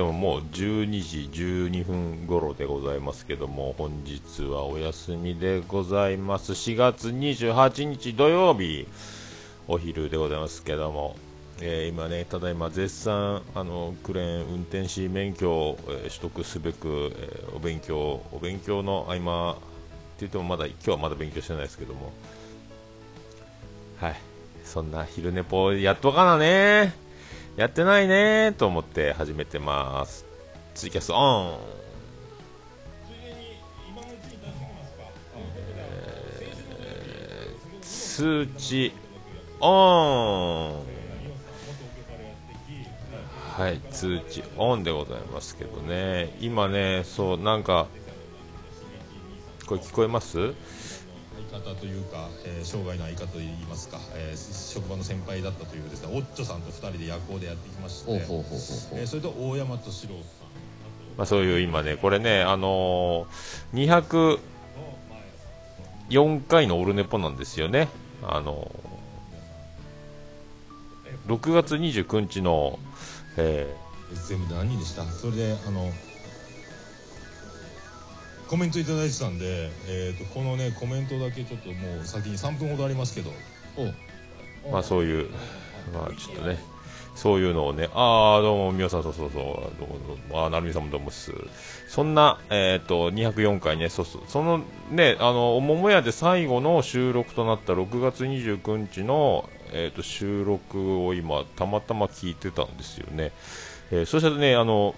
[0.00, 6.52] ももう12時12分頃でございますけども本日はお休みでございます。
[6.52, 8.86] 4月28日土曜日
[9.68, 11.16] お昼でございますけども、
[11.60, 19.60] えー、今ねただいま絶賛あのクレーン運転士免許を、えー、取得すべく、えー、お勉強お勉強の合間って
[20.20, 22.12] 言ってもまだ今日はまだ勉強してないですけども。
[23.98, 24.16] はい。
[24.64, 26.94] そんな昼寝ぽやっとかなね。
[27.56, 30.24] やってないねと思って始めてます。
[30.74, 31.58] ツイキャスオン。
[37.82, 38.92] 通知
[39.60, 40.92] オン。
[43.54, 46.34] はい通知オンでございますけどね。
[46.40, 47.86] 今ねそうなんか
[49.66, 50.54] これ聞こえます？
[51.50, 58.12] 方というか、えー、生涯の相方といいますか、えー、職場の先輩だったというですねオッチョさんと2人で夜行でやってきまして
[58.94, 60.22] えそれと大山敏郎さん、
[61.18, 64.38] まあ、そういう今ねこれねあのー、
[66.10, 67.88] 204回のオルネポなんですよね。
[68.24, 72.78] あのー、6月29日の、
[73.36, 75.04] えー、全部で何人でした？
[75.04, 75.90] それであの
[78.52, 83.30] コメントいただいてたんで、えーと、このねコメントだけちょっともう先に3分ほどありますけど
[84.70, 85.30] まあそういう
[85.94, 86.58] まあちょっとね
[87.14, 89.42] そういうのをね、ああ、どうも、みおさん、そうそうそう、
[89.78, 91.30] どうも、どうも、あなるみさんもどうもっす。
[91.86, 103.32] そんな、えっ、ー、と、204回ね、そうそう、そのね、あの、桃屋で最後の収録となった6月29日の、えっ、ー、と、収録を今、たまたま聞いてたんですよね。
[103.90, 104.94] えー、そしたらね、あの、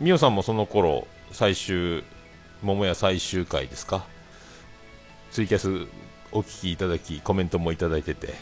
[0.00, 2.02] みおさんもその頃、最終
[2.62, 4.04] 桃屋最終回ですか？
[5.30, 5.86] ツイキャス
[6.32, 8.34] お聞きいただきコメントもいただいてて。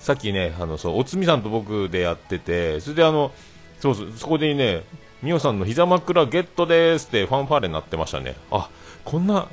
[0.00, 3.32] さっきねあのそうおつみさんと僕でやっててそれであの
[3.80, 4.84] そうそうそこでね
[5.22, 8.36] みおさんの膝枕ゲットですってファンファーレになってましたね。
[8.52, 8.70] あ
[9.04, 9.48] こんな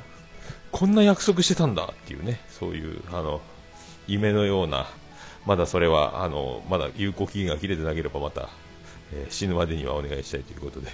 [0.70, 2.38] こんな約束してたんだっていうね。
[2.48, 3.40] そういうあの
[4.06, 4.86] 夢のような
[5.46, 8.48] まだそれはあのまだ有効期限が切れてなければまた、
[9.12, 10.92] えー、死ぬまでにはお願いしたいということで。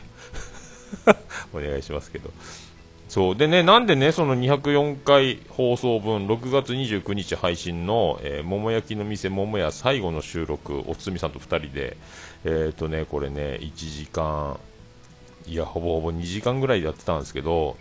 [1.53, 2.31] お願いしますけど。
[3.13, 3.37] そう。
[3.37, 11.99] でね、なんでね、その204回放送分、6月29日配信の、えー、桃焼きの店桃屋最後の収録、おつみさんと2人で、
[12.47, 14.59] えっ、ー、とね、これね、1時間、
[15.45, 17.77] いや、ほぼほぼ2時間ぐらいやってたんですけど、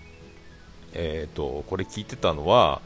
[0.93, 2.81] えっ、ー、と、これ聞いてたのは、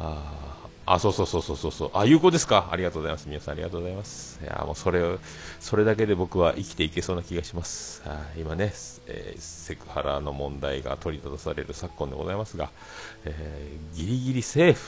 [0.00, 0.45] あ
[0.86, 1.90] あ、そうそうそうそうそうそう。
[1.94, 2.68] あ、有効ですか？
[2.70, 3.28] ありがとうございます。
[3.28, 4.38] 皆さんありがとうございます。
[4.42, 5.18] いや、もうそれを、
[5.58, 8.02] それだけで僕は生きていけそうな気がします。
[8.06, 8.72] あ今ね、
[9.08, 12.70] えー、セクハラの問題が取り沙汰される昨今でございますが、
[13.24, 14.80] えー、ギリギリセーフ。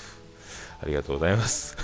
[0.81, 1.77] ありがとうございます。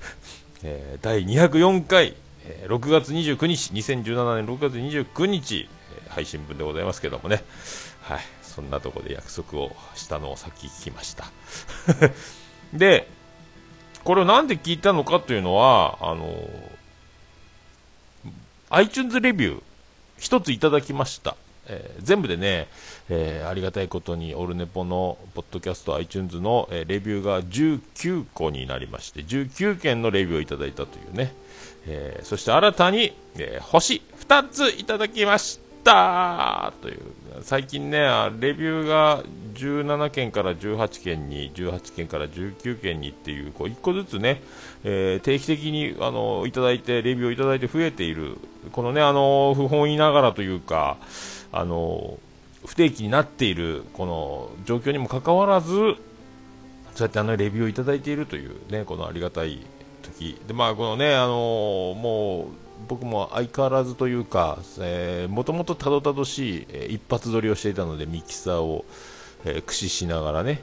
[0.64, 2.16] えー、第204回、
[2.46, 5.68] えー、6月29日、2017年6月29日、
[6.04, 7.44] えー、配信分でございますけどもね。
[8.00, 8.20] はい。
[8.42, 11.30] そんなとこで約束をしたのをさっき聞きました。
[12.72, 13.06] で、
[14.04, 16.48] これをなんで聞いたのかというのは、あの、
[18.70, 19.62] iTunes レビュー、
[20.18, 21.36] 一ついただきました。
[21.66, 22.68] えー、全部でね、
[23.08, 31.32] えー、ありがたいことにオルネポのポッドキャスト iTunes の、えー、レビューが19個になりまして19件のレビューをいただいたというね、
[31.86, 35.69] えそして新たに、え星2ついただきました
[36.80, 37.00] という。
[37.42, 38.00] 最近ね
[38.38, 39.22] レビューが
[39.54, 44.42] 17件から18件に18件から19件にっていうこう1個ずつね、
[44.84, 48.38] えー、定期的にあのいただいてレビューをいただいて増えている。
[48.72, 50.98] このねあの不本意ながらというか
[51.50, 52.18] あの
[52.66, 55.70] 不定期になっているこの状況にもかかわらず
[56.94, 59.64] そうやってあのレビューをいただいているというねこのありがたい
[60.02, 60.38] 時。
[60.46, 64.58] でまあこのねあのもう僕も相変わらずというか、
[65.28, 68.84] もともとたどたどしい、えー、一発撮りをしていたので、ミキサーを、
[69.44, 70.62] えー、駆使しながらね、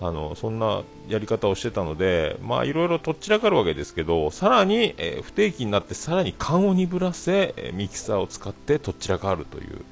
[0.00, 9.84] あのそんなやり方をしてたので、まあいろいろとっちらかるわけですけど、さらに、えー、不定期になってさらに勘を鈍らせ、えミキサーを使ってとっちらかるという、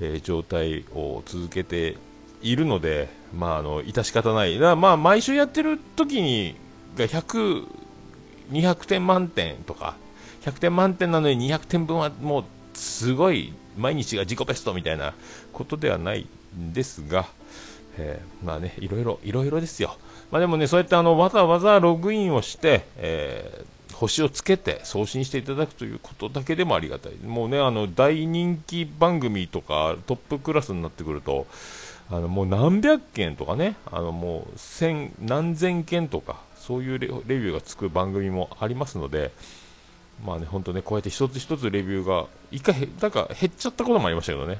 [0.00, 1.96] え状態を続けて
[2.40, 4.58] いるので、まああの致し方ない。
[4.58, 6.54] だまあ毎週やってる時に
[6.96, 7.66] が100、
[8.50, 9.96] 200点満点とか
[10.42, 12.44] 100点満点なのに200点分はもう
[12.74, 15.14] すごい毎日が自己ベストみたいな
[15.52, 16.26] ことではない
[16.56, 17.26] んですが、
[17.98, 19.96] えー、まあね、いろいろ、いろいろですよ。
[20.30, 27.14] まあでもね、そうやってあの、わざわざログインをして、えー、星をつけて送信していただくということだけでもありがたい。
[27.24, 31.46] もうね、あの、大人気番組とかトップクラスになってくると、
[32.10, 39.32] あの、もう何百件とかね、あの、もう千、何千件とか、そういうレビューがつく番組もありますので、
[40.24, 44.58] まあね、本当ね、こうやって一つ一つレビューが、一回、なんか減っちゃったこともありましたけどね。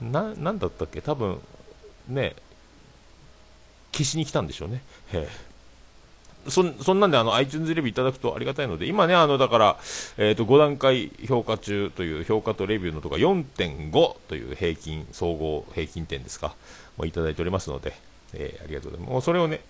[0.00, 1.00] な、なんだったっけ？
[1.00, 1.40] 多分、
[2.08, 2.34] ね、
[3.92, 4.82] 消しに来たんでしょうね。
[5.12, 5.28] へ
[6.46, 9.76] そそんなんであの iTunes レビューいただくとありがたいので、今ね、あのだから、
[10.16, 16.54] えー、と5段階評価中という評価とレビューのとか4.5という平均、総合平均点ですか、
[16.96, 17.94] もういただいておりますので、
[18.32, 19.12] えー、ありがとうございます。
[19.12, 19.60] もうそれをね、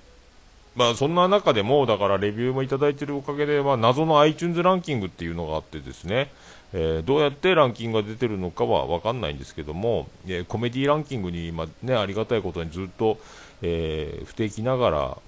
[0.79, 6.31] まあ、そんな中でも、だからレビューもいただいているおかげで、まあ、謎の iTunes ランキングっていうのがあってですね、
[6.73, 13.19] えー、どうやってランキングが出てるのかは分かんないんですけども、えー、コメディランキングに、まあね、ありがたいことにずっと、
[13.61, 15.19] えー、不定期ながら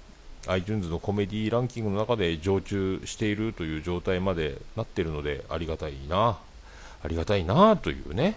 [0.46, 6.38] iTunes のコメディランキングの中で常駐しているという状態までなっているので、ありがたいな、
[7.02, 8.36] ありがたいなというね。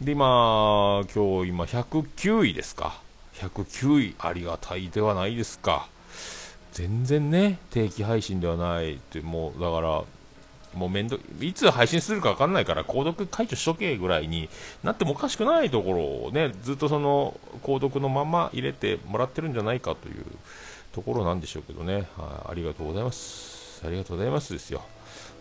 [0.00, 2.98] で、今、今日今109位ですか。
[3.34, 5.88] 109位、ありがたいではないですか。
[6.76, 10.04] 全然ね、定期配信ではないって、もう、だから、
[10.74, 14.50] もうめんどいつ配信するか分かんないから、購読解除しとけぐらいに
[14.84, 20.24] なってもおかしくないところをね、ずっとその購読のまま入れてもらってるんじゃないかという
[20.92, 23.80] ところなんでしょうけどね、はあ、ありがとうございます。
[23.82, 24.82] ありがとうございますですよ。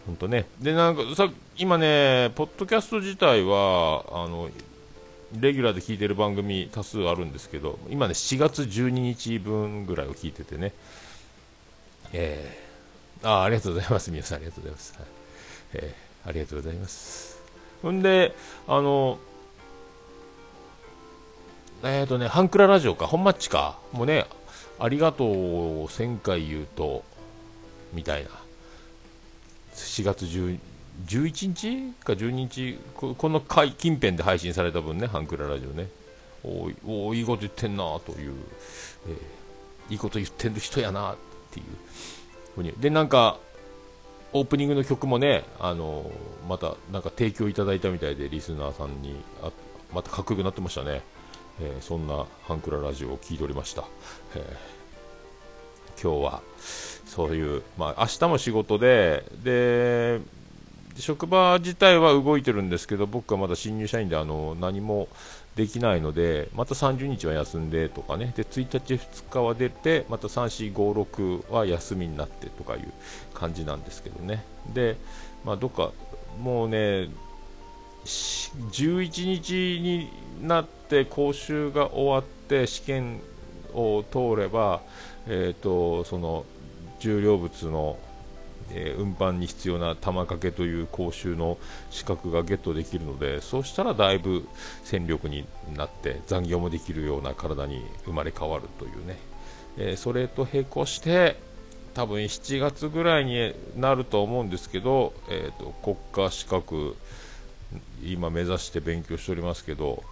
[0.06, 0.46] 本当ね。
[0.62, 4.50] で、なんかさ、今ね、ポッドキャスト自体は、あの、
[5.38, 10.72] レギュラーで聞いてる番組多数あるんですけど、今ね、4月12日分ぐらいを聞いててね、
[12.18, 14.94] えー、あありがとうございます、皆さんありがとうございます。
[14.98, 15.06] はい、
[15.74, 17.42] えー、ありがとうございます。
[17.82, 18.34] ほんで、
[18.68, 19.20] あの、
[21.84, 24.26] えっ、ー、とね、ハンクララジオか、本マッチか、もうね、
[24.80, 25.28] ありがとう
[25.84, 27.04] を1000回言うと、
[27.94, 28.30] みたいな、
[29.74, 30.58] 4月10
[31.08, 31.94] 11日？
[32.06, 35.90] か12日、この回近辺で配信された分ね、ハンクララジオね、
[36.46, 38.34] おおいいこと言ってんなという、
[39.10, 41.16] えー、いいこと言ってる人やなっ
[41.52, 41.66] ていう。
[42.56, 42.74] ふに。
[42.80, 43.38] でなんか
[44.34, 46.12] オープニングの曲もねあの
[46.48, 49.50] またなんか提供いただいたみたいでリスナーさんにあ
[49.94, 51.02] またかっこよくなってましたね、
[51.62, 53.86] えー、そんなハンクララジオを聴いておりました、
[54.36, 56.42] えー、今日は
[57.06, 60.20] そういう、まあ、明日も仕事でで
[60.98, 65.08] 職場自体は動いてるんですけど僕はまだ新入社員であの何も
[65.56, 72.92] できないので、また30日は休んでとかね、で1日、2日は出て、また3、4、5、6は休みになってとかいう
[73.34, 74.44] 感じなんですけどね、
[74.74, 74.98] で、
[75.46, 75.92] まあ、どっか、
[76.42, 77.10] もうね、
[78.06, 80.10] 11日に
[80.46, 83.22] なって講習が終わって試験
[83.74, 84.82] を通れば、
[85.28, 86.46] えーとその
[87.00, 87.98] 重量物の
[88.72, 91.58] えー、運搬に必要な玉掛けという講習の
[91.90, 94.48] 資格がゲットできるのでそうしたらだいぶ
[94.84, 95.46] 戦力に
[95.76, 99.18] なって残業もできるような体に生まれ変わるというね、
[99.78, 101.38] えー、それと並行して
[101.94, 106.96] 多分7月ぐらいになると思うんですけど、えーと、国家資格
[108.04, 110.04] 今目指して勉強しておりますけど、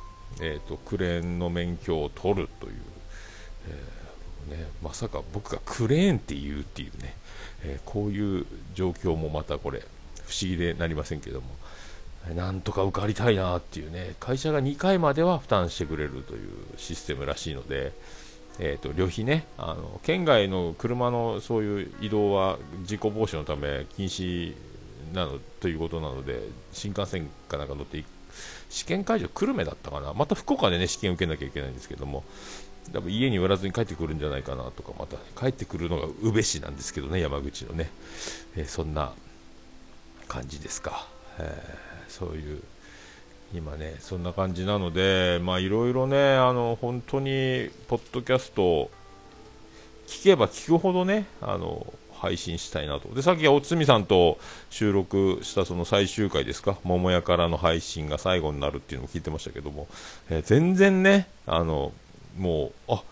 [0.41, 2.73] えーと、クレーンの免許を取るという、
[3.67, 4.02] えー
[4.49, 7.15] ね、まさか僕がクレーンって言うっていうね
[7.63, 8.45] えー、こういう
[8.75, 9.79] 状況もまたこれ
[10.25, 11.47] 不思議でなりませんけども
[12.35, 17.91] なんとか受かりたいなっていうね会社が2回までは負担してくれるというシステムらしいので、
[18.59, 24.55] えーと、旅費ねあの県外の車のそういう移動は事故防止のため禁止
[25.13, 26.39] なのということなので
[26.71, 28.03] 新幹線かなんか乗って
[28.69, 32.23] 試験会場久留米だったかなまた福岡でね試験受けなきゃいけないんですけども
[32.91, 37.89] 多分家に寄らずに帰ってくるんじゃないかなとか、また帰ってくるのが宇部市なんですけどね、山口のね、
[38.55, 39.13] えー、そんな
[40.27, 41.07] 感じですか、
[41.39, 42.61] えー、そういう、
[43.53, 48.89] 今ね、そんな感じなので、まあいろいろね、あの本当に、ポッドキャスト、
[50.07, 53.13] 聞けば聞くほどね、あの配信したいなと。
[53.13, 59.87] で、さっきはおつみさんと収録したその最終回ですか、桃屋からの配信が最後になるっていうのを聞いてましたけども、
[60.29, 61.91] えー、全然ね、あの、
[62.37, 63.03] もうあ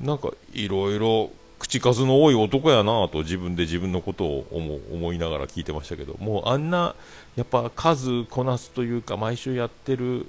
[0.00, 6.94] なんかいろいろ口数の多い男やなと自分で自分のことを思思いながら聞いてましたけどもうあんな
[7.36, 10.26] やっぱ数こなすというか毎週やってる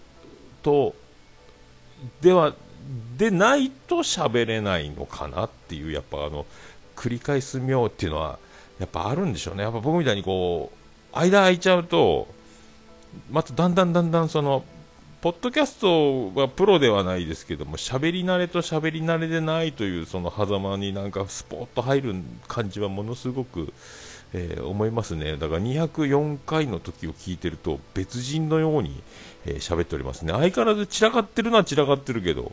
[0.62, 0.94] と
[2.22, 2.54] では
[3.18, 6.46] でないと喋れないのかなっていうやっぱあの
[6.96, 8.38] 繰り返す妙っていうのは
[8.80, 9.64] やっぱあるんでしょうね。
[9.64, 10.72] やっぱ僕みたいにこ
[11.14, 12.28] う間空いちゃうと
[13.32, 14.64] まただんだんだんだんその
[15.24, 22.16] ポッドキャストはプロではないですけども、喋り慣れと喋り慣れでないというその狭間になんかスポッと入る
[22.50, 23.72] 感じはものすごく、
[24.34, 25.38] えー、思いますね。
[25.38, 29.02] だから204回の時を聞いてると別人のように、
[29.46, 30.34] えー、っておりますね。
[30.34, 32.52] 相変わらず散らかってるのは散らかってるけど、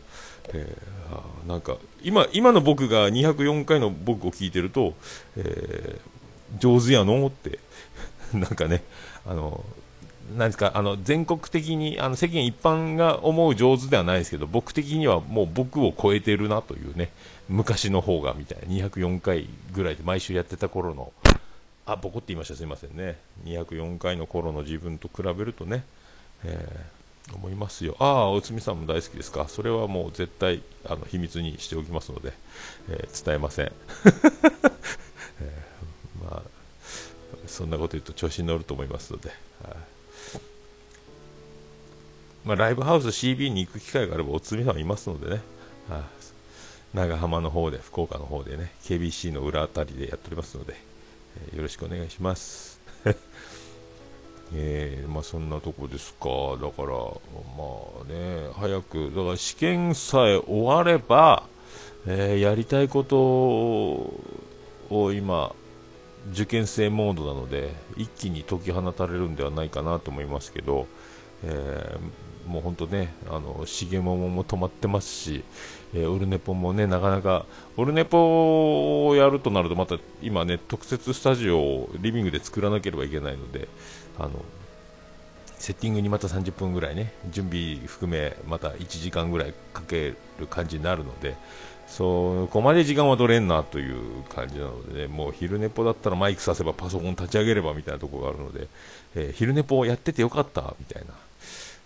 [0.52, 4.94] えー、なんか今、今の僕が204回の僕を聞いてると、
[5.36, 7.58] えー、上手やのって
[8.32, 8.84] なんかね、
[9.26, 9.64] あの、
[10.36, 17.10] なんですか、あの、全国的に、あの、世間一般が思う上手ではないですけど、僕的にはもう僕を超えてるなというね、
[17.48, 21.12] 昔の方がみたいな、204回ぐらいで毎週やってた頃の、
[21.86, 23.18] あ、ボコって言いました、すいませんね。
[23.44, 25.84] 204回の頃の自分と比べるとね、
[26.44, 27.96] えー、思いますよ。
[27.98, 29.48] ああ、おつみさんも大好きですか。
[29.48, 32.32] それはもう絶対、あの、秘密にしておきますので、
[32.88, 33.66] えー、伝えません。
[35.42, 36.42] えー、まあ、
[37.46, 39.30] そんなこと言うと調子に乗ると思いますので、
[39.64, 39.76] はい
[42.44, 45.42] まあ、ライブハウス CB に行く機会があればおつみさんいますのでね、
[45.88, 46.04] は
[46.94, 50.74] 長浜の方で福岡の方でね KBC の裏あたりでやっておりますので、
[51.50, 52.80] えー、よろしくお願いします。
[54.52, 56.28] えー、まあそんなとこですか。
[56.60, 57.64] だからま
[58.00, 61.44] あね早くだから試験さえ終われば、
[62.06, 65.54] えー、やりたいことを今
[66.32, 70.86] 受験生モードなので一気に解き放たれるんではないかなと思いますけど、
[71.44, 75.44] えー、もう本当ね、あの、重桃も止まってますし、
[75.94, 77.46] えー、オルネポもね、なかなか、
[77.76, 83.68] オルネポをやるとなると、また今ね、特設スタジオをリビングで作らなければいけないので、
[84.18, 84.30] あの、
[85.60, 91.36] セッティングにまた30分ぐらいね、準備含め、また1時間ぐらいかける感じになるので、
[91.86, 98.68] そこまで時間は取れんなという感じなのでね、もう昼寝ぽだったらマイクさせばパソコン立ち上げればみたいなところがあるので、
[99.14, 101.12] えー、昼寝ぽをやっててよかったみたいな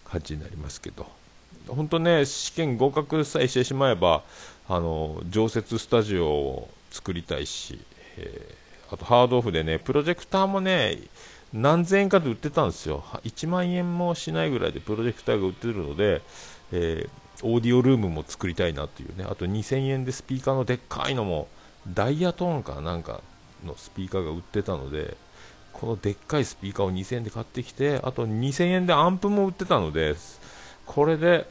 [0.08, 1.08] 感じになりますけど、
[1.66, 4.22] 本当ね、試験合格さえしてしまえば、
[4.68, 7.80] あの常設スタジオを作りたいし、
[8.18, 10.98] えー、あとハードオフでね、プロジェクターもね、
[11.54, 16.20] 何千円かで売ってたんですよ、1万円もしないぐらいでプロジェクターが売ってるので、
[16.72, 21.48] えーオーディオルームも作りたいなっていうね、あと2000円でスピーカーのでっかいのも、
[21.88, 23.20] ダイヤトーンかなんか
[23.64, 25.16] のスピーカーが売ってたので、
[25.72, 30.14] このでっかいスピーカーを2000円で買ってきて、あと2000円でアンプも売ってたので、
[30.86, 31.46] これで、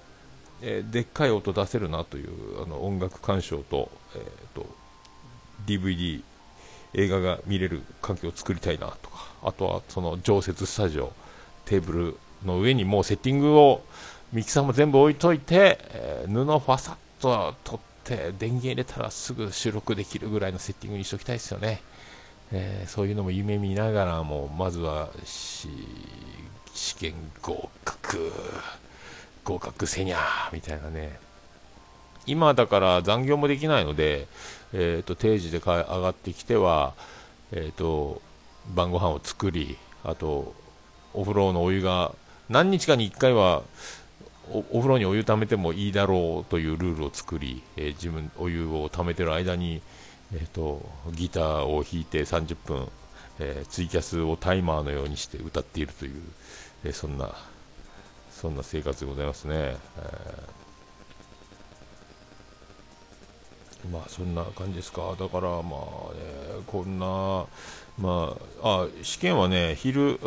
[0.62, 4.66] えー、でっかい音出せるなというあの音楽鑑賞と,、えーと、
[5.68, 6.24] DVD、
[6.94, 9.10] 映画が見れる環境を作りたいなと、
[9.44, 11.12] あとはその常設スタジオ、
[11.66, 13.84] テーブルの上にもうセッティングを
[14.32, 21.82] ミキサーも全部置いといて、えー、布ファサッと取って電源入れたらすぐ収録できるぐらいのセッティングにしておきたいですよね、
[22.52, 25.68] えー、そういうのも夢見ながらもまずは試
[26.98, 28.32] 験合格
[29.44, 31.20] 合格せにゃーみたいなね。
[32.26, 34.28] 今だから残業もできないので、
[34.72, 36.94] えーと、定時で上がってきては、
[37.52, 38.22] えーと
[38.74, 40.53] 晩ご飯を作りあと
[41.13, 42.13] お風呂のお湯が
[42.50, 43.63] 何日かに1回は
[44.50, 49.82] お風呂にお湯ためてもいいだろうというルールを作り、えー、自分お湯をためてる間に、
[50.34, 52.89] えーと、ギターを弾いて30分、
[53.39, 56.22] えー、ツイキャスをタイマーのようにして歌っているという、
[56.84, 57.34] えー、そんな
[58.32, 59.77] そんな生活でございますね、え
[63.91, 65.15] まあそんな感じですか。
[65.20, 67.46] だからまあ、ね、こんな
[67.98, 70.20] まああ試験はね昼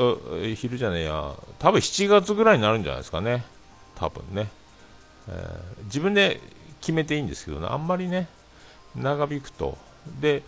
[0.56, 1.34] 昼じゃねえや。
[1.58, 3.44] 多分7月ぐらいになるんじゃないですかね。
[3.96, 4.48] 多分ね、
[5.28, 6.40] えー、自分で
[6.80, 8.28] 決めていいんですけどね、あんまりね、
[8.94, 9.76] 長引くと。
[10.20, 10.42] で、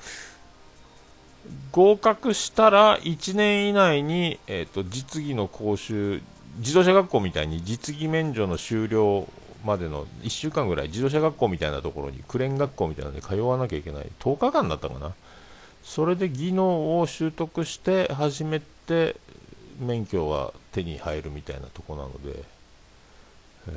[1.73, 6.23] 合格したら1年以内に、えーと、実技の講習、
[6.59, 9.27] 自動車学校みたいに実技免除の終了
[9.65, 14.07] までの1週間ぐらい自動車学校みたいなところにクレーン学校みたいなので通わなきゃいけない。
[14.21, 15.15] 10日間だったかな。
[15.89, 19.17] それで技能を習得して初めて
[19.81, 22.59] 免許は手に入るみたいなとこなので。
[23.69, 23.73] え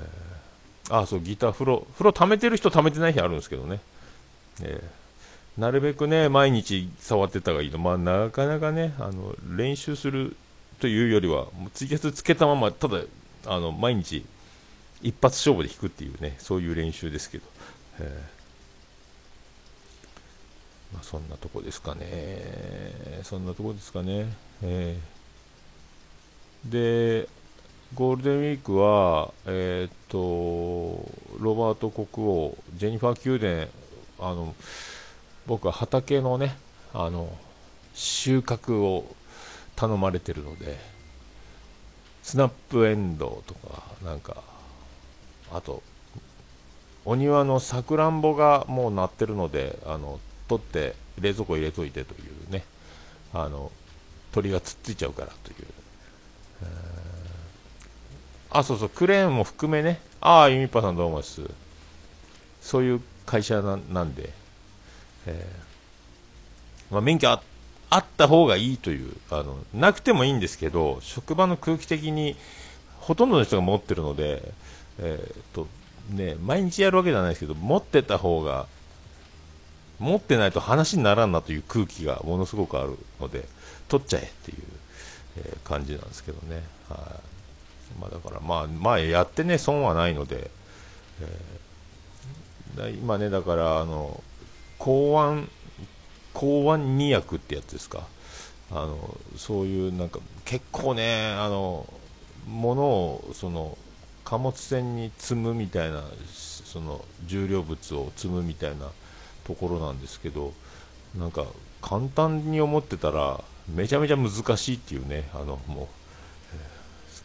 [0.85, 3.79] ー、あそうギター風呂風呂溜めてる人溜めてない日あるんですけどね、
[4.61, 7.77] えー、なるべくね毎日触ってた方がいいの。
[7.77, 10.35] まあなかなかねあの練習する
[10.79, 13.01] というよりはもうツイキャスつけたままただ
[13.45, 14.25] あの毎日
[15.01, 17.43] 一発勝負で弾くっていうねそういう練習ですけど、
[17.99, 18.40] えー、
[20.93, 23.21] まあ、そんなとこですかね。
[23.23, 24.25] そんなとこですかね、
[24.61, 26.71] えー、
[27.23, 27.29] で
[27.93, 33.67] ゴールデンウィークは、えー、っとロバート国王、ジェニファー宮
[34.19, 34.55] 殿、あの
[35.45, 36.55] 僕は畑のね
[36.93, 37.37] あの
[37.93, 39.15] 収穫を
[39.75, 40.77] 頼まれてるので、
[42.23, 44.43] スナップエンドウとか、なんか、
[45.51, 45.81] あと、
[47.03, 50.19] お庭のさくらんぼがもうなってるので、あの
[50.57, 52.17] 取って冷蔵庫入れといてとい
[52.49, 52.63] うね、
[53.33, 53.71] あの
[54.31, 55.65] 鳥がつっついちゃうからという。
[56.63, 56.67] えー
[58.53, 60.01] あ、そうそう、クレーンも含めね。
[60.19, 61.41] ああ、ユミッパさんどうもです？
[62.61, 64.29] そういう会社なんで、
[65.25, 67.41] えー、まあ、免許あ
[67.89, 72.35] あった方がいいというあのなくてもいいんですけど職場の空気的に
[72.99, 74.51] ほとんどの人が持ってるので、
[74.99, 75.67] えー、っと
[76.09, 78.67] ね、毎日やるわけじゃないですけど持ってた方が
[80.01, 83.45] 持ってないと話にならんなという空気がものすごくあるので
[83.87, 84.57] 取っちゃえっていう、
[85.63, 87.99] 感じなんですけどね、はい。
[87.99, 90.49] まあ、だからまあ、まあ、やってね損はないので、
[91.21, 94.21] えー、今ねだからあの
[94.77, 95.47] 公安
[96.33, 98.07] 公安2役ってやつですか。
[98.71, 101.85] あのそういうなんか結構ねあの
[102.47, 103.77] 物をその
[104.23, 106.03] 貨物船に積むみたいな
[106.33, 108.87] その重量物を積むみたいな
[109.45, 110.53] ところなんですけど
[111.17, 111.45] なんか
[111.81, 113.41] 簡単に思ってたら
[113.73, 115.87] めちゃめちゃ難しいっていうねあのもう、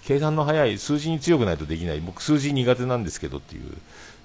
[0.04, 3.76] 計算の早い数字に強くないとできない僕数字苦手なんですけどっていう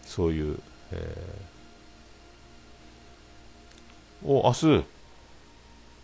[0.03, 0.60] そういう、
[0.91, 4.86] えー、お明日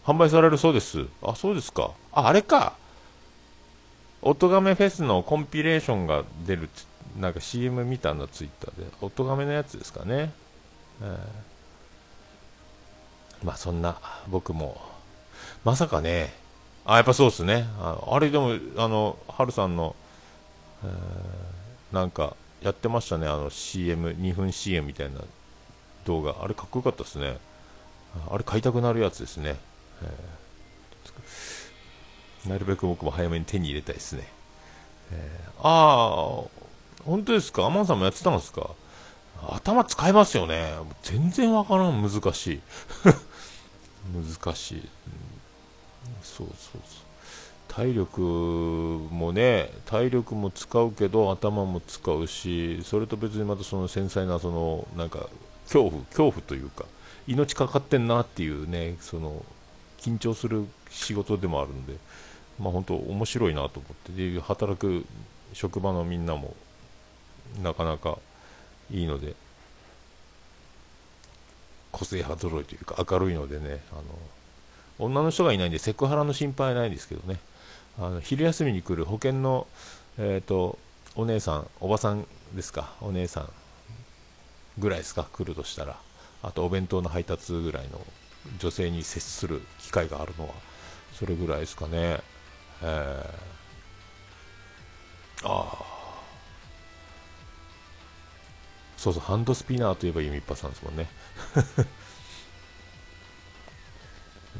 [0.08, 1.06] 販売されるそうです。
[1.22, 1.92] あそうですか。
[2.14, 2.78] ああれか。
[4.22, 6.70] おとがめフェスのコンピレーションが出る
[7.20, 8.88] なんか CM 見たんだツイッターで。
[9.02, 10.32] おとがめのやつですかね、
[11.02, 11.18] えー、
[13.44, 14.82] まあそんな僕も
[15.64, 16.34] まさかね
[16.86, 17.66] あやっぱそうですね。
[17.80, 19.96] ああれでもあのハルさんの、
[20.84, 23.28] えー、なんかやってましたね。
[23.28, 25.20] あの CM2 分 CM みたいな
[26.06, 26.36] 動画。
[26.42, 27.38] あれかっこよかったですね。
[28.32, 29.58] あれ買いたくなるやつですね、
[30.02, 30.38] えー
[32.50, 34.26] なるべく僕も早めに手に入れたいですね。
[35.12, 36.44] えー、ああ、
[37.04, 37.66] 本当ですか？
[37.66, 38.70] アマンさんもやってたんですか？
[39.50, 40.72] 頭使いますよね。
[41.04, 42.62] 全然わからん、難しい。
[44.14, 44.84] 難しい、うん。
[46.22, 46.82] そうそうそう。
[47.68, 55.28] 体力もね、体力も使うけど頭も使うし、それと別にまたその繊細なそのなんか
[55.66, 56.86] 恐怖、恐怖というか、
[57.28, 59.44] 命かかってんなっていうね、その
[60.00, 61.98] 緊張する仕事でもあるんで、
[62.60, 65.06] まあ、本当面白いなと思ってで働く
[65.54, 66.56] 職場のみんなも
[67.62, 68.18] なかなか
[68.92, 69.36] いいので
[71.98, 74.04] 個性派揃いというか明るいのでねあの
[75.00, 77.40] 女の人がいないんでセクハラの心配はないんですけどね。
[78.00, 79.66] あの昼休みに来る保険の、
[80.20, 80.78] えーと、
[81.16, 83.50] お姉さんおばさんですかお姉さん
[84.78, 85.98] ぐらいですか来るとしたら。
[86.44, 88.00] あとお弁当の配達ぐらいの
[88.60, 90.54] 女性に接する機会があるのは
[91.14, 92.22] それぐらいですかね。
[92.84, 95.97] えー、ああ
[98.98, 101.08] そうそうハンドスピナーといえば弓っぱさんですもんね。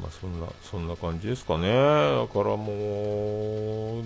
[0.00, 1.72] まあそんなそんな感じですかね。
[1.72, 4.04] だからもう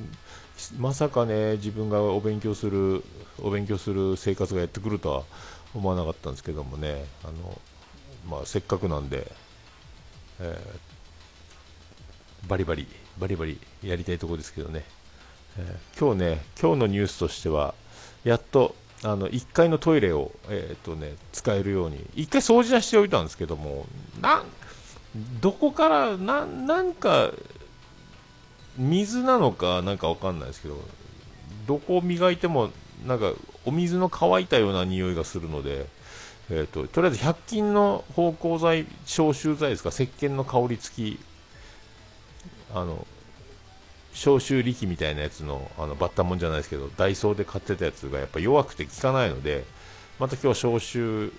[0.78, 3.04] まさかね自分がお勉強する
[3.38, 5.24] お勉強する生活がやってくるとは
[5.74, 7.04] 思わなかったんですけどもね。
[7.24, 7.60] あの
[8.26, 9.30] まあせっかくなんで、
[10.40, 12.86] えー、バリバリ
[13.18, 14.84] バリバリやりたいところですけどね、
[15.58, 17.74] えー、今日ね、今日のニュースとしては、
[18.24, 23.86] やっとあの1階のトイレを、えーとね、使えるように、1回掃除はしておいたんですけども、
[24.20, 24.44] なん
[25.40, 27.30] どこからな、なんか、
[28.78, 30.80] 水なのかなんかわかんないですけど、
[31.66, 32.70] どこを磨いても、
[33.06, 33.32] なんか
[33.64, 35.86] お水の乾いたような匂いがするので、
[36.50, 41.20] えーと、とりあえず100均の芳香剤、消臭剤ですか、石鹸の香り付き
[42.74, 43.06] あの
[44.12, 49.64] 消臭力みたいなやつのあのバッタモンじゃないですけどダイソーで買ってたやつがやっぱ弱くて効かないので
[50.18, 51.32] また今日消臭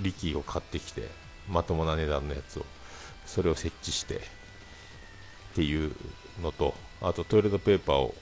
[0.00, 1.08] 力を買ってきて
[1.48, 2.66] まともな値段のやつを
[3.26, 4.20] それを設置してっ
[5.54, 5.92] ていう
[6.42, 8.14] のとあとトイレットペーパーを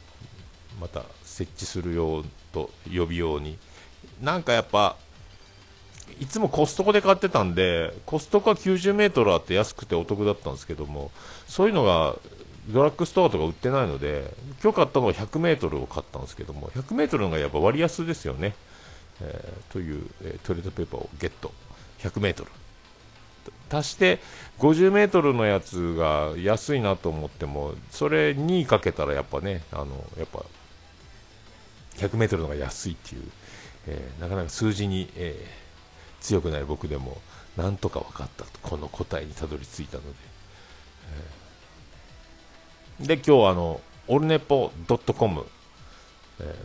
[0.81, 3.59] また設置するようと予備用に。
[4.21, 4.97] なんかやっぱ
[6.21, 11.11] いつもコストコで買ってたんで、コストコは90メートルあって安くてお得だったんですけども、
[11.49, 12.17] そういうのが
[12.69, 18.55] ドラッグストアとか売ってないので、今日買ったのは100メートルを買ったんですけども、100メートルのがやっぱ割安ですよね。
[19.21, 21.53] えー、という、えー、トイレットペーパーをゲット。
[22.01, 22.51] 100メートル。
[23.71, 24.21] 足して
[24.59, 30.45] 50メートルのやつが安いなと思っても、それ2かけたらやっぱね、あの、やっぱ、
[31.97, 33.23] 100メートルのが安いっていう、
[33.89, 35.67] えー、なかなか数字に、え
[36.27, 37.19] 強くない僕でも
[37.57, 40.09] なんとか分かったとこの答えにたどり着いたので、
[43.01, 45.45] で今日あのオルネポドットコム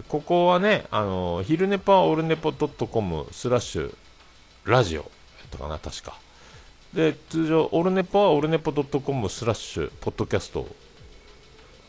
[0.10, 3.96] ここはね、あの昼ネポはオルネポドットコムスラッシュ
[4.65, 6.20] ラジオやったかな、確か。
[6.94, 10.67] で、通常、オルネポはオルネポドットコムスラッシュポッドキャスト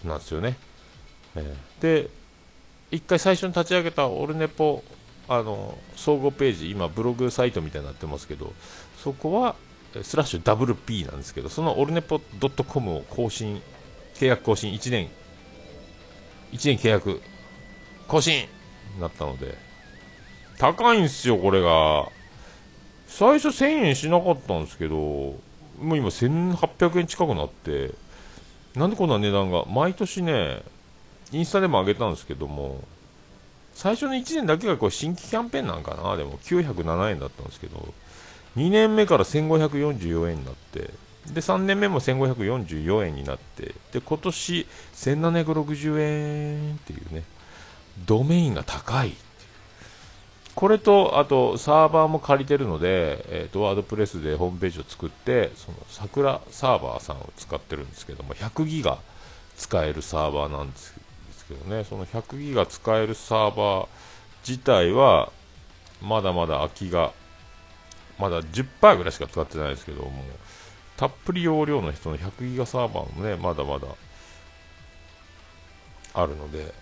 [0.05, 0.57] なんですよね。
[1.35, 2.09] えー、で、
[2.93, 4.85] 一回最初に立ち上げたオルネポ
[5.29, 8.53] あの総合ページ今ブログサイトみたいになってますけど
[9.03, 9.55] そこは
[10.03, 12.21] スラッシュ WP なんですけど、そのオルネポ
[12.69, 13.61] .com を更新、
[14.15, 15.09] 契約更新1年、
[16.53, 17.23] 1年契約
[18.09, 18.47] 更新。
[19.01, 19.57] なったので、
[20.59, 22.09] 高いんですよ、これが。
[23.07, 25.39] 最初1000円しなかったんですけど、も
[25.81, 27.93] う今1800円近くなって、
[28.75, 30.63] なんでこんな値段が、毎年ね、
[31.31, 32.83] インスタでも上げたんですけども、
[33.75, 37.95] 最初の1年だけがこう新規キャンペーンなんかな、でも907円だったんですけど、
[38.57, 40.91] 2年目から1544円になって、
[41.27, 47.23] で3年目も1544円になって、で今年1760円っていうね、
[48.07, 49.15] ドメインが高い。
[50.55, 58.99] これと、あとサーバーも借りてるので、えーと、ワードプレスでホームページを作って、その桜サーバーさんを使ってるんですけども、100ギガ
[59.57, 60.95] 使えるサーバーなんです
[61.49, 63.87] けどね、その100ギガ使えるサーバー
[64.47, 65.33] 自体は、
[66.03, 67.13] まだまだ空きが
[68.19, 70.11] まだ10%ぐらいしか使ってないですけども、
[71.03, 73.89] たっぷり容量の人の100ギガサーバーもね、まだまだ
[76.15, 76.73] あるので、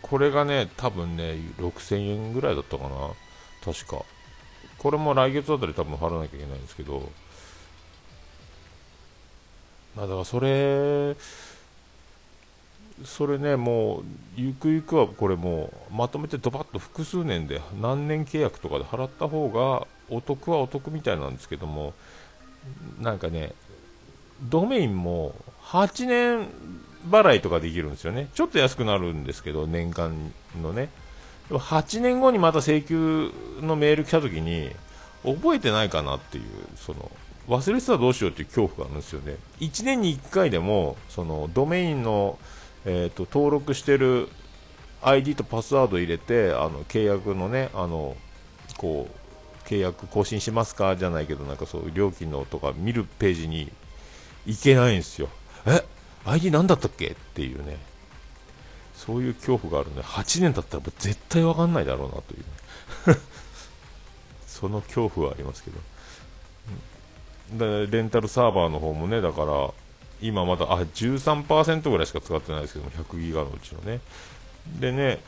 [0.00, 2.90] これがね、多分ね、6000円ぐらいだったかな、
[3.62, 4.02] 確か。
[4.78, 7.12] これも来月あたり多分払わなきゃいけないんですけど、
[9.94, 11.16] まあ、だからそれ、
[13.04, 14.04] それね、もう、
[14.36, 21.92] ゆくゆくはこれもう、まとめてドバッと複数年で、何年契約とかで払った方が、お得はお得みたいなんですけども、
[23.00, 23.52] なんかね、
[24.42, 26.48] ドメインも8年
[27.10, 28.28] 払いとかできるんですよね。
[28.34, 30.88] ちょっと安くなるんですけど、年間のね。
[31.50, 34.70] 8年後にまた請求のメール来た時に、
[35.24, 36.44] 覚えてないかなっていう、
[36.76, 37.10] その、
[37.48, 39.36] 忘れてたらどうしようっていう恐怖があるんですよね。
[39.60, 42.38] 1年に1回でも、その、ドメインの、
[42.86, 44.28] えーと、登録してる
[45.04, 48.16] ID とパスワード入れてあの契約のねあの
[48.78, 49.23] こう
[49.66, 50.96] 契約更新しますか？
[50.96, 53.70] じゃないけどなんかそう料金のとか見るページに
[54.46, 55.28] 行けないんですよ。
[55.66, 55.84] え
[56.24, 57.08] ？ID 何だったっけ？
[57.08, 57.78] っていうね。
[58.96, 62.36] そういう恐怖があるんで8年経ったら絶対分かんないだろうなとい
[63.14, 63.20] う。
[64.46, 65.78] その恐怖はありますけど。
[67.58, 69.70] でレンタルサーバーの方もねだから
[70.22, 74.00] 今まだあ13%ぐらいしか使ってないですけども100ギガのうちのね。
[74.80, 75.20] でね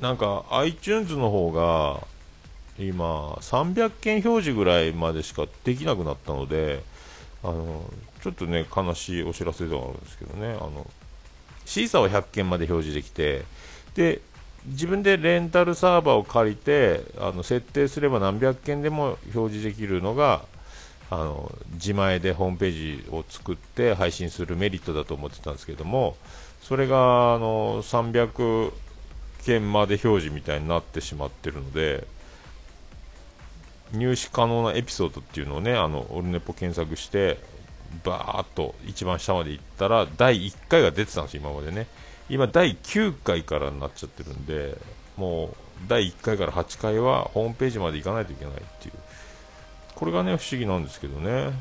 [0.00, 2.04] なんか iTunes の方が
[2.78, 6.82] 今300件表示ぐらいまでしかできなくなったので
[7.42, 7.90] あの
[8.22, 10.54] ちょっとね悲しいお知らせではあるんですけどね。
[10.54, 10.86] あの
[11.64, 13.44] シーサーは100件まで表示できて
[13.94, 14.20] で
[14.66, 20.44] 自分でレンタルサーバーを借りてあの設定すれば何百件でも表示できるのが
[21.10, 26.16] あの自前でホームページを作って配信するメリットだと思ってたんですけども
[26.62, 28.72] それがあの300
[29.44, 32.06] 件まで表示みたいになってしまってるので
[33.92, 37.38] 入手可能なエピソードっていうのをねあのオルネポ検索して
[38.02, 41.86] バーっと一番下まで行ったら第1回が出てたんです今までね。
[42.30, 44.78] 今第9回からになっちゃってるんで
[45.16, 48.94] もう第1回から8回はホームページまで行かないといけないっていう。
[49.94, 51.52] これがね不思議なんですけどね。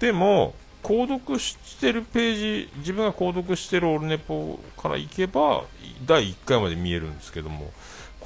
[0.00, 5.64] でも購読してるページ自分が購読してるオルネポから行けば
[6.06, 7.70] 第1回まで見えるんですけども。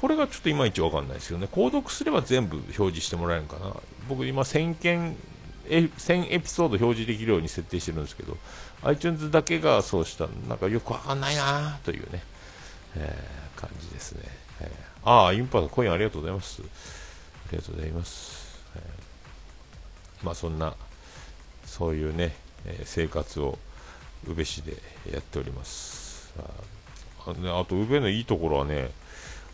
[0.03, 1.47] これがちょっといまいちわかんないですよね。
[1.49, 3.73] 購読すれば全部表示してもらえるかな。
[4.09, 5.15] 僕今1000件
[5.69, 8.35] 1000エピソード表示できるように設定してるんですけど
[8.83, 12.21] iTunes だけがそうしたなんかよくわかんないなというね、
[12.97, 14.23] えー、感じですね、
[14.59, 16.61] えー、ああインパさんコインありがとうございます。
[16.61, 16.65] あ
[17.53, 18.61] りがとうございます。
[18.75, 18.79] え
[20.21, 20.75] まあそんな
[21.65, 22.35] そういうね、
[22.65, 23.57] え、生活を
[24.27, 24.75] 宇部市で
[25.09, 26.33] やっております。
[26.37, 26.41] あ
[27.25, 28.91] あと宇部のいいところはね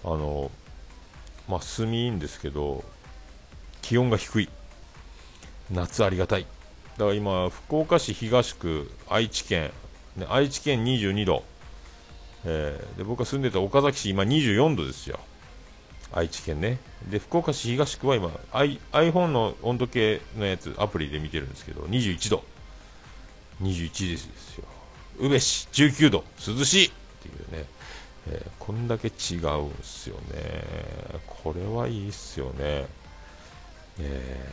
[0.03, 0.51] あの
[1.47, 2.83] まあ住みいいんですけど
[3.81, 4.49] 気温が低い。
[5.71, 6.45] 夏ありがたい。
[6.97, 9.71] だから今福岡市東区愛知県、
[10.15, 11.43] ね、愛知県22度、
[12.45, 15.19] えー、で僕が住んでた岡崎市今24度ですよ。
[16.11, 16.79] 愛知県ね。
[17.09, 22.43] で福岡市東区は今 I iPhone の温度計のやつアプリで見てるんですけど21度
[23.61, 24.65] 21ですよ。
[25.19, 27.65] 宇部市19度涼しいっていうね、
[28.27, 30.63] えー、こんだけ違うんすよね。
[31.25, 32.87] これはいいっすよね。
[33.99, 34.49] え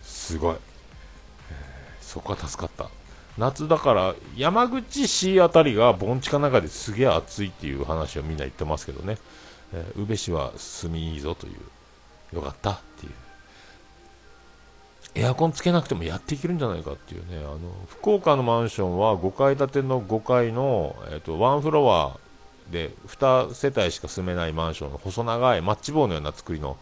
[0.00, 2.90] ー、すごい、えー、そこは助かった。
[3.38, 9.18] 夏だから山口市あたりが盆地か中ですげえ暑いっていう話をみんな言ってますけどね、
[9.72, 11.54] えー、宇部市は住みいいぞという。
[12.32, 13.12] よかったっていう。
[15.14, 17.38] エアコンつけなくてもやっていけるんじゃないかっていうね。
[17.38, 22.18] あの福岡のマンションは5階建ての5階の、えーと、ワンフロア
[22.70, 26.76] で2世帯しか住めないマンションの細長いマッチ棒のような作りの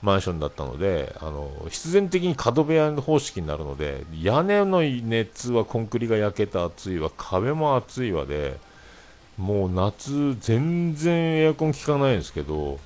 [0.00, 8.56] マンションだったのであの必然的に角部屋の方式になるので屋根の熱はコンクリが焼けた暑いわ壁も暑いわで
[9.36, 12.78] もう夏全然エアコン効かないんですけど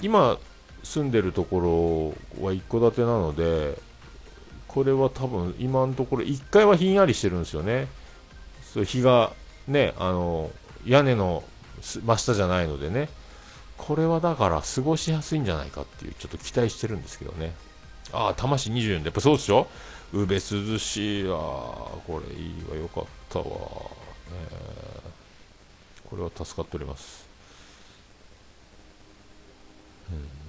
[0.00, 0.38] 今
[0.82, 3.78] 住んでるところは一戸建てなので
[4.68, 7.88] これは多分今のところ1階はひんやりしてるんですよね。
[8.62, 9.32] そう日が
[9.68, 10.50] ねあの
[10.86, 11.44] 屋根の
[11.82, 13.08] 真下じゃないのでね。
[13.76, 17.52] これはだから過ごしやすいんじゃないかっていうちょっと期待してるんですけどね。
[18.12, 19.66] ああ魂24でやっぱそうでしょ
[20.12, 20.40] 宇部涼
[20.78, 21.24] しい。
[21.24, 21.38] わ
[22.06, 23.48] これいいわよかったわ、え。
[26.06, 27.26] ー、これは助かっております。
[30.12, 30.41] うん。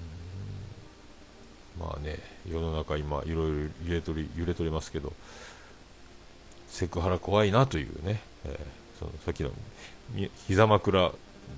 [1.84, 2.18] まあね
[2.50, 5.14] 世の中今いろいろ揺れとり揺れとりますけど
[6.68, 9.52] セクハラ怖いなというね、えー、そのさっきの
[10.48, 11.12] 膝枕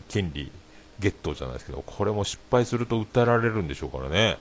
[0.09, 0.51] 権利
[0.99, 4.37] ゲットじゃないですけど、これも失敗すると訴えられるんでしょうからね。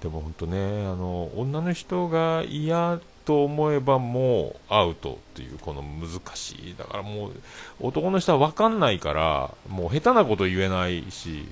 [0.00, 6.74] でも本当ね、あの、女の人が嫌と思えばもうアウトっていう、この難しい。
[6.76, 7.32] だからもう、
[7.80, 11.46] 男の人は分かんないから、もう下手なこと言えないし、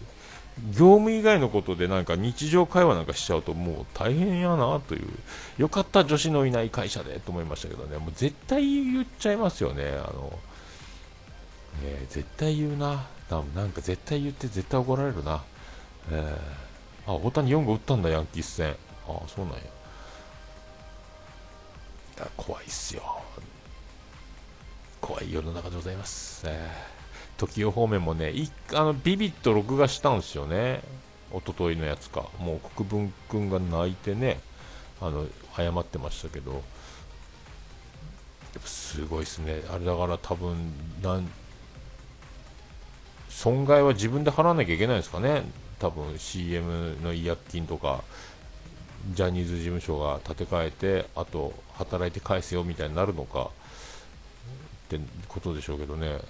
[0.71, 5.09] 業務以外のことでなんか日常会話なんかしちゃうともう大変やなという、
[5.59, 10.39] よかった女子のいない会社でと思いましたけどね、もう絶対言っちゃいますよね、あの、
[11.83, 13.07] ね、絶対言うな。
[13.31, 15.43] なんか絶対言って絶対怒られるな。
[16.11, 18.75] えー、あ、大谷4号打ったんだ、ヤンキース戦。
[19.07, 19.55] あ、そうなん。
[22.19, 23.23] や、怖いっすよ。
[25.01, 26.43] 怖い世の中でございます。
[26.47, 26.98] えー、
[27.47, 30.83] 時代方面もね、いあのビビッと録画したんですよね。
[31.33, 32.27] 一昨日のやつか。
[32.39, 34.41] もう国分君が泣いてね、
[35.01, 36.63] あの、謝ってましたけど、
[38.65, 39.63] すごいですね。
[39.71, 40.73] あれだから多分、
[41.03, 41.29] なん
[43.29, 45.43] 損害は自分で払わなきゃいけないんですかね、
[45.79, 48.03] 多分 CM の違約金とか、
[49.13, 53.49] ジャニーズ事務所が立て替えて、あと働いて返せよみたいになるのかっ
[54.89, 54.99] て
[55.29, 56.21] ことでしょうけどね、えー、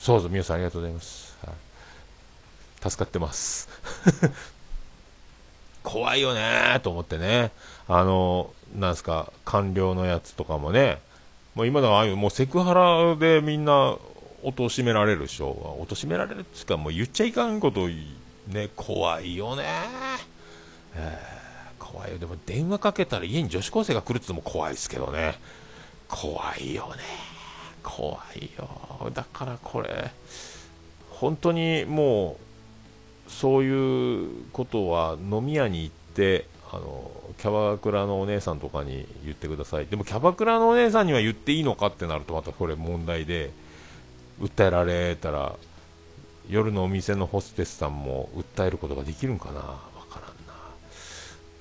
[0.00, 1.36] そうそう、皆さんありがとうございます。
[1.44, 3.68] はい、助かってます。
[5.84, 7.52] 怖いよねと思ってね、
[7.86, 11.00] あの、なんすか、官僚のやつとかもね、
[11.54, 13.98] もう今のああいう、もうセクハラでみんな
[14.42, 18.70] 貶められるでしょ貶められるってうかもう言っちゃいかんことね。
[18.74, 19.64] 怖いよね、
[20.94, 22.18] えー、怖いよ。
[22.18, 25.38] でも電話かけたら家に女子高生が来るってのも怖いですけどね。
[26.08, 27.29] 怖いよね
[27.82, 29.10] 怖いよ。
[29.14, 30.10] だからこれ
[31.10, 32.38] 本当にも
[33.28, 39.86] うそういうことは飲み屋に行ってあのキャバクラのお姉さんとかに言ってください。
[39.86, 43.50] でもキャバクラのお姉さんには言っていいのかってなるとまたこれ問題で
[44.40, 45.54] 訴えられたら
[46.48, 49.60] 夜のお店のホステスさんも訴えることができるんかな。
[49.60, 49.78] わ
[50.10, 50.32] からんな。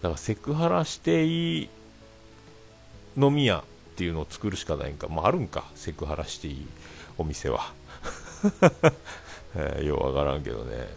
[0.01, 1.69] だからセクハラしていい
[3.17, 3.63] 飲み屋
[3.99, 5.65] っていうのを作るしかないんか、まあ、あるんか。
[5.75, 6.65] セクハラしていい
[7.17, 7.73] お店は、
[9.55, 10.88] えー、ようわからんけどね。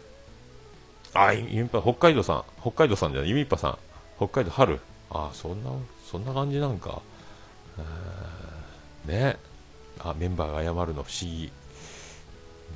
[1.12, 2.44] あゆみぱ北海道さん。
[2.60, 3.30] 北海道さんじゃない？
[3.30, 3.78] ゆみっぱさん。
[4.18, 4.78] 北海道春？
[5.10, 5.70] あそんな
[6.08, 7.02] そんな感じなんか。
[9.04, 9.36] ね。
[9.98, 11.50] あメンバーが謝るの不思議。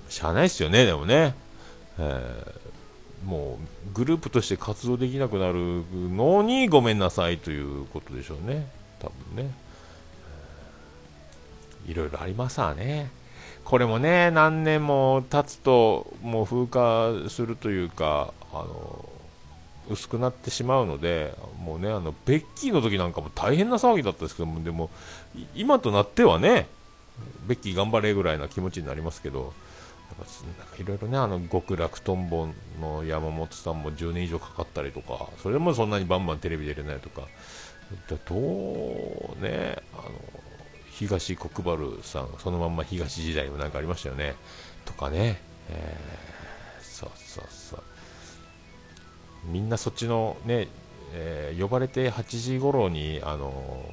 [0.09, 1.37] しゃあないっすよね、でもね。
[2.01, 3.61] えー、も
[3.93, 8.67] う、グループとして活動できなくなるのにごめんなさいということでしょうね。
[8.99, 9.66] 多分ね。
[11.87, 13.11] いろいろありますわね。
[13.65, 19.09] これもね、何年も経つと、もう風化するというか、あの、
[19.91, 24.91] 薄くなってしまうので、もうね、あの、ベッキーの時なんかも大変な騒ぎだったんですけども、でも、
[25.55, 26.69] 今となってはね、
[27.47, 29.53] ベッキー頑張れぐらいな気持ちになりますけど、
[30.79, 32.49] いろいろね、あの極楽とんぼ
[32.81, 37.23] の山本さんも10年以上かかったりとか、それでもそんなにバンバンテレビ出れないとか、
[38.29, 40.13] どうね、あの
[40.99, 44.35] 東国原さん、そのまんま東時代もなんかありましたよね、
[44.85, 47.83] とかね、えー、そうそうそう、
[49.45, 50.69] みんなそっちのね、
[51.13, 53.85] えー、呼ばれて8時頃にあの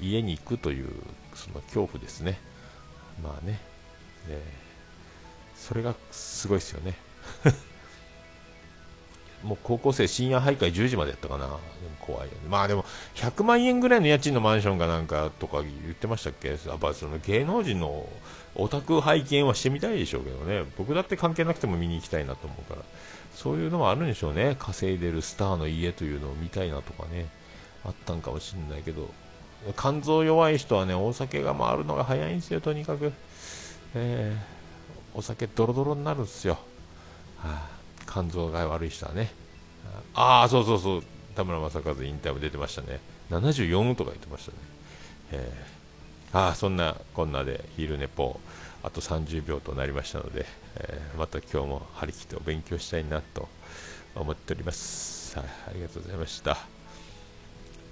[0.00, 0.88] 家に行くという
[1.34, 2.38] その恐怖ですね。
[3.22, 3.60] まあね、
[4.28, 4.62] えー
[5.62, 6.96] それがすごいですよね。
[9.42, 11.46] もう高校生深夜徘徊10時までやったかな。
[11.46, 11.58] でも
[12.00, 12.38] 怖いよね。
[12.48, 16.48] まあでも100万円ぐらいの家賃のマンションがなんかとか言ってましたっけ？
[16.48, 18.08] やっぱその芸能人の
[18.54, 20.64] オタク拝見はしてみたいでしょうけどね。
[20.76, 22.82] 僕だって関係なくても見に行きたいなと思うから。
[23.34, 24.56] そういうのもあるんでしょうね。
[24.58, 27.26] 稼いでるスターの家というのを見たいなとかね。
[27.84, 29.08] あったんかもしれないけど。
[29.76, 33.12] 肝臓弱い人はねお酒が回るのが早いんですよとにかく。
[33.94, 36.54] えー、お酒ドロドロになるんですよ、
[37.36, 37.68] はあ、
[38.12, 39.30] 肝臓が悪い人はね。
[40.14, 41.02] ああそうそうそう。
[41.34, 43.00] 田村正和インタビュー出てましたね。
[43.30, 44.58] 74とか言ってましたね、
[45.32, 48.38] えー、ああそんなこんなで昼寝ぽ
[48.82, 50.44] あと30秒となりましたので、
[50.76, 53.48] えー、また今日も張り切ってお勉強したいなと
[54.14, 56.58] 思っております、はい、ありがとうございました。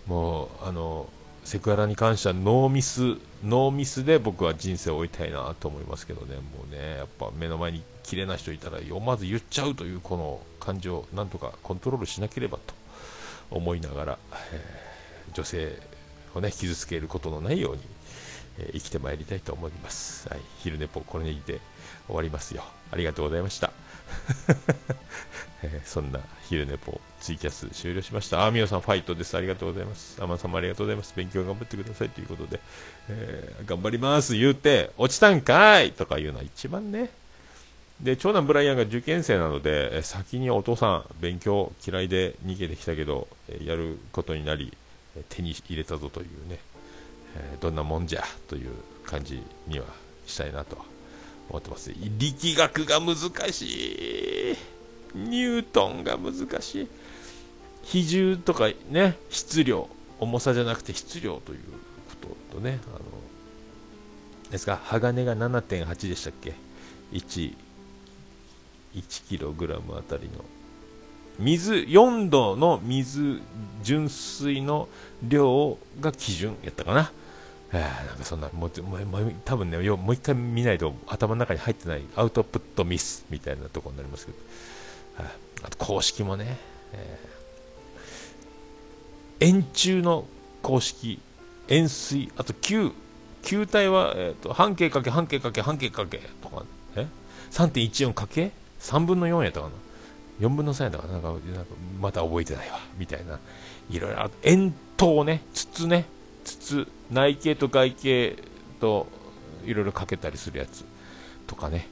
[0.06, 1.08] もうあの
[1.44, 6.34] セクハラに関してはノーミスノーミスで僕は人生を終えたいなと思いますけどね。
[6.36, 12.74] もうねやっぱ目の前に綺麗な人いたら読まず言っちゃうというこの感情をなんとかコントロールしなければと
[13.52, 14.18] 思いながら、
[14.52, 15.80] えー、女性
[16.34, 17.82] をね傷つけることのないように、
[18.58, 21.60] えー、生きてまいりたいと思います、はい、昼寝ぽこれにて
[22.08, 23.70] 終わりますよありがとうございました
[25.62, 26.18] えー、そんな
[26.48, 28.44] 昼寝ぽツイキャス終了しました。
[28.44, 29.36] あーみおさんファイトです。
[29.36, 30.20] ありがとうございます。
[30.22, 31.12] アマンさんもありがとうございます。
[31.14, 32.60] 勉強頑張ってくださいということで、
[33.10, 37.10] えー、頑張ります言うて、落ちたんかいとか言うのは一番ね。
[38.02, 43.28] で、長男ブライアンが受験生なので、先にお父さん勉強嫌いで逃げてきたけど、
[43.62, 44.72] やることになり、
[45.28, 46.58] 手に入れたぞというね、
[47.60, 48.70] どんなもんじゃという
[49.04, 49.84] 感じには
[50.26, 50.78] したいなと
[51.50, 51.92] 思ってます。
[52.18, 53.16] 力学が難
[53.52, 54.56] しい。
[55.14, 56.88] ニュートンが難しい。
[57.82, 61.58] 比重とかね、質量、重さじゃなくて質量という
[62.22, 63.00] こととね、あの、
[64.50, 66.54] ですか、鋼が7.8でしたっけ
[67.12, 67.54] ?1、
[68.94, 70.44] 1キログラムあたりの。
[71.38, 73.40] 水、4度の水、
[73.82, 74.88] 純水の
[75.22, 77.12] 量が基準やったかな。
[77.72, 84.38] えー、なんかそんな、もう、もう多分ね、よもう一回見ないと頭の中に入ってないアウトプットミスみたいなところになりますけど、
[85.62, 86.58] あと公式もね、
[86.92, 90.26] えー、円柱の
[90.62, 91.20] 公式、
[91.68, 92.90] 円錐、あと球、
[93.42, 96.64] 球体は、えーと、半径かけ半径かけ半径かけとか、
[96.96, 97.06] え
[97.50, 98.50] ?3.14 かけ？
[98.80, 99.72] ?3 分の4やったかな
[100.46, 101.14] ？4分の3やったかな？
[101.14, 103.38] なんかなんかまた覚えてないわみたいな。
[103.90, 105.42] いろいろある円筒ね。
[105.54, 106.06] 筒ね。
[106.44, 108.36] 筒内径と外径
[108.80, 109.06] と
[109.64, 110.84] いろいろかけたりするやつ
[111.46, 111.88] とかね。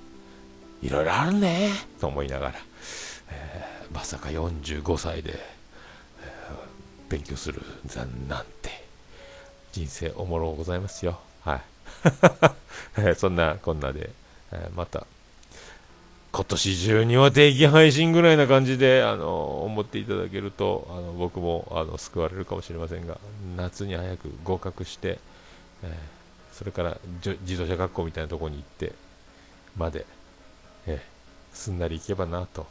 [0.83, 1.71] いろいろあるね。
[2.01, 2.55] と思いながら、
[3.31, 7.63] えー、まさか45歳で、えー、勉強する
[8.29, 8.87] なんて。
[9.73, 11.21] 人生おもろございますよ。
[11.43, 11.57] は
[13.05, 13.15] い。
[13.17, 14.11] そんなこんなで、
[14.51, 15.07] えー、また
[16.31, 23.19] 今年中には定期配信ぐらいな感じであの思っていただけるとあの僕もあの救われるかもしれませんが
[23.57, 25.19] 夏に早く合格して、
[25.83, 25.91] えー、
[26.53, 26.99] それから
[27.43, 28.93] 自動車学校みたいなところに行って
[29.77, 30.05] まで、
[30.87, 32.67] えー、すんなり行けばなと、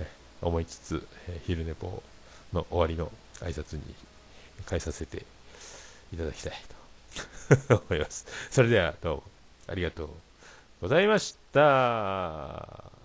[0.00, 2.02] えー、思いつつ、え昼寝ぽ
[2.52, 3.82] の終わりの挨拶に
[4.64, 5.26] 返させて
[6.12, 6.52] いただきたい
[7.68, 8.26] と思います。
[8.50, 9.22] それではどうも
[9.68, 10.08] ありがとう
[10.80, 13.01] ございましたした。